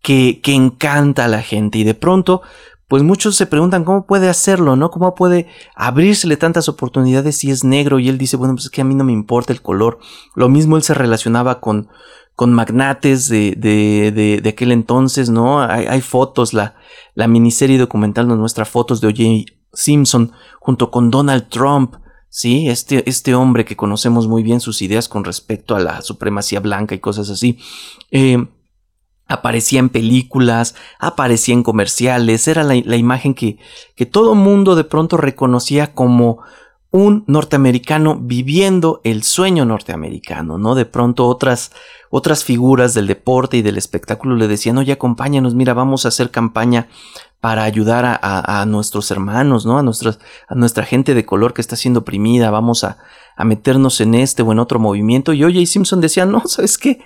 que, 0.00 0.40
que 0.42 0.54
encanta 0.54 1.26
a 1.26 1.28
la 1.28 1.42
gente 1.42 1.78
y 1.78 1.84
de 1.84 1.94
pronto, 1.94 2.42
pues 2.88 3.02
muchos 3.02 3.36
se 3.36 3.46
preguntan 3.46 3.84
cómo 3.84 4.06
puede 4.06 4.28
hacerlo, 4.28 4.74
¿no? 4.74 4.90
¿Cómo 4.90 5.14
puede 5.14 5.46
abrírsele 5.76 6.38
tantas 6.38 6.68
oportunidades 6.70 7.36
si 7.36 7.50
es 7.50 7.62
negro? 7.62 7.98
Y 7.98 8.08
él 8.08 8.16
dice, 8.16 8.38
bueno, 8.38 8.54
pues 8.54 8.64
es 8.64 8.70
que 8.70 8.80
a 8.80 8.84
mí 8.84 8.94
no 8.94 9.04
me 9.04 9.12
importa 9.12 9.52
el 9.52 9.60
color. 9.60 9.98
Lo 10.34 10.48
mismo 10.48 10.76
él 10.76 10.82
se 10.82 10.94
relacionaba 10.94 11.60
con, 11.60 11.88
con 12.34 12.54
magnates 12.54 13.28
de, 13.28 13.54
de, 13.56 14.40
de, 14.42 14.48
aquel 14.48 14.72
entonces, 14.72 15.28
¿no? 15.28 15.60
Hay, 15.60 15.84
hay 15.84 16.00
fotos, 16.00 16.54
la, 16.54 16.76
la 17.14 17.28
miniserie 17.28 17.76
documental 17.76 18.26
nos 18.26 18.38
muestra 18.38 18.64
fotos 18.64 19.02
de 19.02 19.08
O.J. 19.08 19.52
Simpson 19.74 20.32
junto 20.58 20.90
con 20.90 21.10
Donald 21.10 21.50
Trump, 21.50 21.96
¿sí? 22.30 22.68
Este, 22.70 23.06
este 23.06 23.34
hombre 23.34 23.66
que 23.66 23.76
conocemos 23.76 24.28
muy 24.28 24.42
bien 24.42 24.60
sus 24.60 24.80
ideas 24.80 25.08
con 25.08 25.24
respecto 25.24 25.76
a 25.76 25.80
la 25.80 26.00
supremacía 26.00 26.60
blanca 26.60 26.94
y 26.94 27.00
cosas 27.00 27.28
así. 27.28 27.58
Eh, 28.10 28.46
aparecía 29.28 29.78
en 29.78 29.90
películas, 29.90 30.74
aparecía 30.98 31.54
en 31.54 31.62
comerciales, 31.62 32.48
era 32.48 32.64
la, 32.64 32.74
la 32.84 32.96
imagen 32.96 33.34
que, 33.34 33.58
que 33.94 34.06
todo 34.06 34.34
mundo 34.34 34.74
de 34.74 34.84
pronto 34.84 35.16
reconocía 35.16 35.94
como 35.94 36.40
un 36.90 37.24
norteamericano 37.26 38.18
viviendo 38.18 39.00
el 39.04 39.22
sueño 39.22 39.66
norteamericano, 39.66 40.56
¿no? 40.56 40.74
De 40.74 40.86
pronto 40.86 41.26
otras, 41.26 41.70
otras 42.08 42.44
figuras 42.44 42.94
del 42.94 43.06
deporte 43.06 43.58
y 43.58 43.62
del 43.62 43.76
espectáculo 43.76 44.36
le 44.36 44.48
decían, 44.48 44.78
oye, 44.78 44.92
acompáñanos, 44.92 45.54
mira, 45.54 45.74
vamos 45.74 46.06
a 46.06 46.08
hacer 46.08 46.30
campaña 46.30 46.88
para 47.40 47.64
ayudar 47.64 48.04
a, 48.06 48.60
a, 48.60 48.66
nuestros 48.66 49.10
hermanos, 49.10 49.66
¿no? 49.66 49.78
A, 49.78 49.82
nuestros, 49.82 50.18
a 50.48 50.54
nuestra 50.54 50.84
gente 50.84 51.14
de 51.14 51.26
color 51.26 51.52
que 51.52 51.60
está 51.60 51.76
siendo 51.76 52.00
oprimida, 52.00 52.50
vamos 52.50 52.84
a, 52.84 52.98
a 53.36 53.44
meternos 53.44 54.00
en 54.00 54.14
este 54.14 54.42
o 54.42 54.50
en 54.50 54.58
otro 54.58 54.80
movimiento. 54.80 55.34
Y 55.34 55.44
oye, 55.44 55.64
Simpson 55.66 56.00
decía, 56.00 56.24
no, 56.24 56.42
¿sabes 56.46 56.78
qué? 56.78 57.00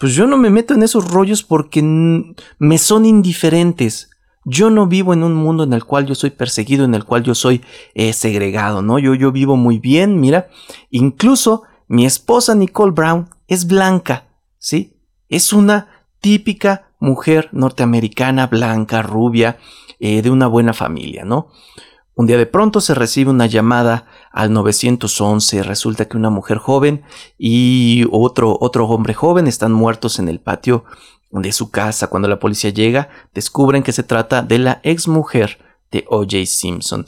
Pues 0.00 0.14
yo 0.14 0.26
no 0.26 0.38
me 0.38 0.48
meto 0.48 0.72
en 0.72 0.82
esos 0.82 1.10
rollos 1.10 1.42
porque 1.42 1.82
me 1.82 2.78
son 2.78 3.04
indiferentes. 3.04 4.08
Yo 4.46 4.70
no 4.70 4.86
vivo 4.86 5.12
en 5.12 5.22
un 5.22 5.34
mundo 5.34 5.64
en 5.64 5.74
el 5.74 5.84
cual 5.84 6.06
yo 6.06 6.14
soy 6.14 6.30
perseguido, 6.30 6.86
en 6.86 6.94
el 6.94 7.04
cual 7.04 7.22
yo 7.22 7.34
soy 7.34 7.60
eh, 7.92 8.14
segregado, 8.14 8.80
¿no? 8.80 8.98
Yo, 8.98 9.14
yo 9.14 9.30
vivo 9.30 9.56
muy 9.56 9.78
bien, 9.78 10.18
mira. 10.18 10.48
Incluso 10.88 11.64
mi 11.86 12.06
esposa 12.06 12.54
Nicole 12.54 12.92
Brown 12.92 13.28
es 13.46 13.66
blanca, 13.66 14.24
¿sí? 14.58 14.96
Es 15.28 15.52
una 15.52 15.88
típica 16.20 16.92
mujer 16.98 17.50
norteamericana, 17.52 18.46
blanca, 18.46 19.02
rubia, 19.02 19.58
eh, 19.98 20.22
de 20.22 20.30
una 20.30 20.46
buena 20.46 20.72
familia, 20.72 21.26
¿no? 21.26 21.48
Un 22.14 22.26
día 22.26 22.36
de 22.36 22.46
pronto 22.46 22.80
se 22.80 22.94
recibe 22.94 23.30
una 23.30 23.46
llamada 23.46 24.06
al 24.30 24.52
911. 24.52 25.62
Resulta 25.62 26.06
que 26.06 26.16
una 26.16 26.30
mujer 26.30 26.58
joven 26.58 27.02
y 27.38 28.04
otro, 28.10 28.58
otro 28.60 28.86
hombre 28.86 29.14
joven 29.14 29.46
están 29.46 29.72
muertos 29.72 30.18
en 30.18 30.28
el 30.28 30.40
patio 30.40 30.84
de 31.30 31.52
su 31.52 31.70
casa. 31.70 32.08
Cuando 32.08 32.28
la 32.28 32.38
policía 32.38 32.70
llega, 32.70 33.08
descubren 33.32 33.82
que 33.82 33.92
se 33.92 34.02
trata 34.02 34.42
de 34.42 34.58
la 34.58 34.80
ex 34.82 35.08
mujer 35.08 35.58
de 35.90 36.04
O.J. 36.08 36.46
Simpson. 36.46 37.04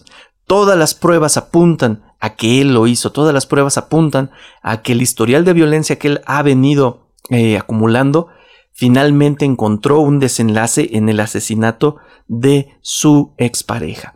Todas 0.46 0.78
las 0.78 0.94
pruebas 0.94 1.36
apuntan 1.36 2.04
a 2.20 2.34
que 2.36 2.60
él 2.60 2.72
lo 2.72 2.86
hizo, 2.86 3.10
todas 3.10 3.34
las 3.34 3.46
pruebas 3.46 3.78
apuntan 3.78 4.30
a 4.62 4.82
que 4.82 4.92
el 4.92 5.02
historial 5.02 5.44
de 5.44 5.52
violencia 5.52 5.98
que 5.98 6.08
él 6.08 6.20
ha 6.24 6.42
venido 6.42 7.08
eh, 7.30 7.58
acumulando 7.58 8.28
finalmente 8.72 9.44
encontró 9.44 10.00
un 10.00 10.18
desenlace 10.18 10.90
en 10.92 11.08
el 11.08 11.20
asesinato 11.20 11.96
de 12.28 12.78
su 12.80 13.34
expareja. 13.38 14.14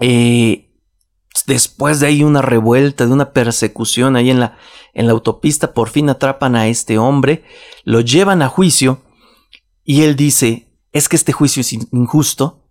Eh, 0.00 0.70
después 1.46 2.00
de 2.00 2.06
ahí 2.06 2.22
una 2.22 2.42
revuelta, 2.42 3.06
de 3.06 3.12
una 3.12 3.32
persecución 3.32 4.16
ahí 4.16 4.30
en 4.30 4.40
la, 4.40 4.56
en 4.92 5.06
la 5.06 5.12
autopista, 5.12 5.72
por 5.72 5.88
fin 5.88 6.08
atrapan 6.08 6.56
a 6.56 6.68
este 6.68 6.98
hombre, 6.98 7.44
lo 7.84 8.00
llevan 8.00 8.42
a 8.42 8.48
juicio 8.48 9.02
y 9.84 10.02
él 10.02 10.16
dice, 10.16 10.68
es 10.92 11.08
que 11.08 11.16
este 11.16 11.32
juicio 11.32 11.60
es 11.60 11.72
injusto 11.72 12.64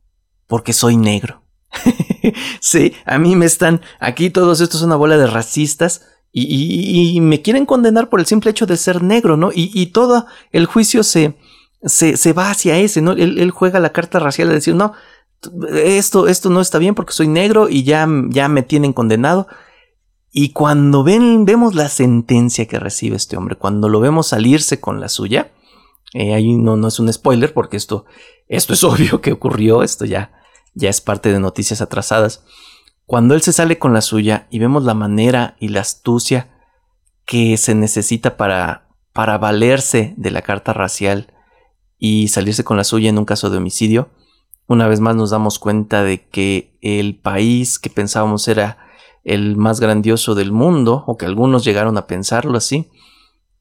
porque 0.47 0.73
soy 0.73 0.97
negro. 0.97 1.43
sí, 2.59 2.93
a 3.05 3.17
mí 3.17 3.35
me 3.35 3.45
están, 3.45 3.81
aquí 3.99 4.29
todos 4.29 4.61
estos 4.61 4.79
son 4.79 4.89
una 4.89 4.95
bola 4.95 5.17
de 5.17 5.27
racistas 5.27 6.05
y, 6.35 7.19
me 7.21 7.43
quieren 7.43 7.67
condenar 7.67 8.09
por 8.09 8.19
el 8.19 8.25
simple 8.25 8.49
hecho 8.49 8.65
de 8.65 8.75
ser 8.75 9.03
negro, 9.03 9.37
¿no? 9.37 9.51
Y, 9.53 9.85
todo 9.87 10.25
el 10.51 10.65
juicio 10.65 11.03
se, 11.03 11.37
se, 11.85 12.33
va 12.33 12.49
hacia 12.49 12.77
ese, 12.79 13.01
¿no? 13.01 13.11
Él, 13.11 13.37
él, 13.37 13.51
juega 13.51 13.79
la 13.79 13.91
carta 13.91 14.17
racial 14.17 14.47
de 14.47 14.55
decir, 14.55 14.73
no, 14.73 14.93
esto, 15.73 16.27
esto 16.27 16.49
no 16.49 16.61
está 16.61 16.77
bien 16.77 16.95
porque 16.95 17.13
soy 17.13 17.27
negro 17.27 17.69
y 17.69 17.83
ya, 17.83 18.07
ya 18.29 18.47
me 18.47 18.63
tienen 18.63 18.93
condenado. 18.93 19.47
Y 20.31 20.49
cuando 20.49 21.03
ven, 21.03 21.45
vemos 21.45 21.75
la 21.75 21.89
sentencia 21.89 22.67
que 22.67 22.79
recibe 22.79 23.15
este 23.15 23.37
hombre, 23.37 23.55
cuando 23.55 23.87
lo 23.87 23.99
vemos 23.99 24.27
salirse 24.27 24.79
con 24.79 24.99
la 24.99 25.09
suya, 25.09 25.51
eh, 26.13 26.33
ahí 26.33 26.55
no, 26.55 26.75
no 26.75 26.87
es 26.87 26.99
un 26.99 27.11
spoiler 27.11 27.53
porque 27.53 27.77
esto, 27.77 28.05
esto 28.47 28.73
es 28.73 28.83
obvio 28.83 29.21
que 29.21 29.31
ocurrió, 29.31 29.83
esto 29.83 30.05
ya, 30.05 30.31
ya 30.73 30.89
es 30.89 31.01
parte 31.01 31.31
de 31.31 31.39
noticias 31.39 31.81
atrasadas. 31.81 32.43
Cuando 33.05 33.35
él 33.35 33.41
se 33.41 33.53
sale 33.53 33.77
con 33.77 33.93
la 33.93 34.01
suya 34.01 34.47
y 34.49 34.59
vemos 34.59 34.83
la 34.85 34.93
manera 34.93 35.55
y 35.59 35.67
la 35.67 35.81
astucia 35.81 36.49
que 37.25 37.57
se 37.57 37.75
necesita 37.75 38.37
para, 38.37 38.89
para 39.11 39.37
valerse 39.37 40.13
de 40.17 40.31
la 40.31 40.41
carta 40.41 40.73
racial 40.73 41.33
y 41.97 42.29
salirse 42.29 42.63
con 42.63 42.77
la 42.77 42.83
suya 42.83 43.09
en 43.09 43.17
un 43.17 43.25
caso 43.25 43.49
de 43.49 43.57
homicidio, 43.57 44.09
una 44.67 44.87
vez 44.87 44.99
más 44.99 45.15
nos 45.15 45.31
damos 45.31 45.59
cuenta 45.59 46.03
de 46.03 46.27
que 46.27 46.77
el 46.81 47.15
país 47.15 47.79
que 47.79 47.89
pensábamos 47.89 48.47
era 48.47 48.77
el 49.23 49.55
más 49.55 49.79
grandioso 49.79 50.35
del 50.35 50.51
mundo, 50.51 51.03
o 51.07 51.17
que 51.17 51.25
algunos 51.25 51.63
llegaron 51.63 51.97
a 51.97 52.07
pensarlo 52.07 52.57
así, 52.57 52.89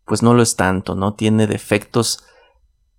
pues 0.04 0.22
no 0.22 0.34
lo 0.34 0.42
es 0.42 0.56
tanto, 0.56 0.94
¿no? 0.94 1.14
Tiene 1.14 1.46
defectos 1.46 2.24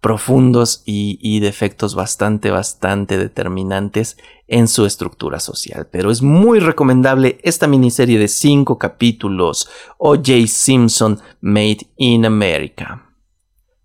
profundos 0.03 0.83
y, 0.85 1.39
defectos 1.39 1.95
bastante, 1.95 2.51
bastante 2.51 3.17
determinantes 3.17 4.17
en 4.49 4.67
su 4.67 4.85
estructura 4.85 5.39
social. 5.39 5.87
Pero 5.89 6.11
es 6.11 6.21
muy 6.21 6.59
recomendable 6.59 7.39
esta 7.41 7.67
miniserie 7.67 8.19
de 8.19 8.27
cinco 8.27 8.77
capítulos, 8.77 9.69
O.J. 9.97 10.47
Simpson 10.47 11.21
Made 11.39 11.87
in 11.95 12.25
America. 12.25 13.12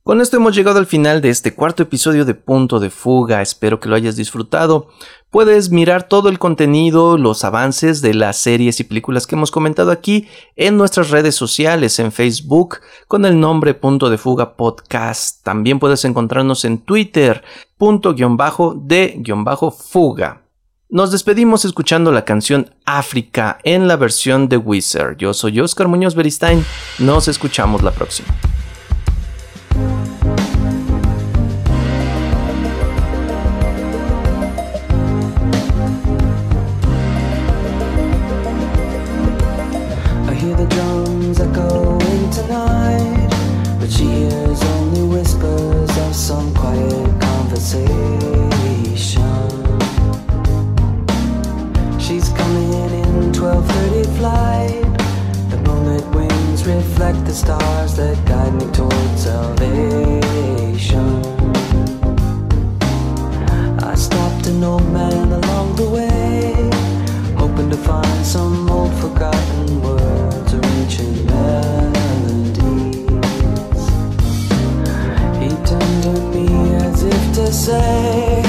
Con 0.09 0.23
esto 0.23 0.39
hemos 0.39 0.57
llegado 0.57 0.79
al 0.79 0.87
final 0.87 1.21
de 1.21 1.29
este 1.29 1.55
cuarto 1.55 1.83
episodio 1.83 2.25
de 2.25 2.33
Punto 2.33 2.81
de 2.81 2.89
Fuga. 2.89 3.43
Espero 3.43 3.79
que 3.79 3.91
lo 3.91 3.95
hayas 3.95 4.17
disfrutado. 4.17 4.89
Puedes 5.29 5.69
mirar 5.69 6.09
todo 6.09 6.31
el 6.31 6.39
contenido, 6.39 7.19
los 7.19 7.45
avances 7.45 8.01
de 8.01 8.15
las 8.15 8.39
series 8.39 8.81
y 8.81 8.85
películas 8.85 9.27
que 9.27 9.35
hemos 9.35 9.51
comentado 9.51 9.91
aquí 9.91 10.27
en 10.57 10.79
nuestras 10.79 11.11
redes 11.11 11.35
sociales, 11.35 11.99
en 11.99 12.11
Facebook, 12.11 12.79
con 13.07 13.27
el 13.27 13.39
nombre 13.39 13.75
Punto 13.75 14.09
de 14.09 14.17
Fuga 14.17 14.57
Podcast. 14.57 15.45
También 15.45 15.79
puedes 15.79 16.07
encontrarnos 16.07 16.65
en 16.65 16.79
Twitter, 16.79 17.45
punto 17.77 18.15
guion 18.15 18.39
bajo 18.39 18.73
de 18.75 19.15
guion 19.19 19.45
bajo 19.45 19.71
fuga. 19.71 20.41
Nos 20.89 21.13
despedimos 21.13 21.67
escuchando 21.67 22.13
la 22.13 22.25
canción 22.25 22.75
África 22.87 23.59
en 23.63 23.87
la 23.87 23.97
versión 23.97 24.49
de 24.49 24.57
Wizard. 24.57 25.19
Yo 25.19 25.35
soy 25.35 25.61
Oscar 25.61 25.87
Muñoz 25.87 26.15
Beristain. 26.15 26.65
Nos 26.99 27.29
escuchamos 27.29 27.83
la 27.83 27.91
próxima. 27.91 28.29
guide 58.27 58.55
me 58.55 58.67
salvation. 59.19 61.09
I 63.81 63.95
stopped 63.95 64.47
an 64.47 64.63
old 64.65 64.91
man 64.93 65.33
along 65.33 65.77
the 65.77 65.89
way, 65.89 66.71
hoping 67.37 67.71
to 67.71 67.77
find 67.77 68.27
some 68.27 68.71
old 68.71 68.93
forgotten 68.95 69.83
words 69.83 70.55
or 70.55 70.65
ancient 70.65 71.25
melodies. 71.27 72.59
He 75.41 75.49
turned 75.69 76.03
to 76.05 76.13
me 76.33 76.47
as 76.77 77.03
if 77.03 77.35
to 77.35 77.53
say. 77.53 78.48